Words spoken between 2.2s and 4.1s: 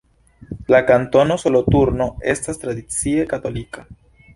estas tradicie katolika.